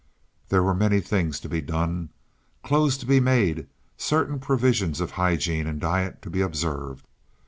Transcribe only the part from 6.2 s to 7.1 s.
to be observed.